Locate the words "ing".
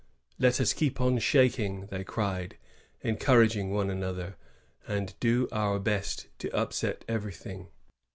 1.59-1.85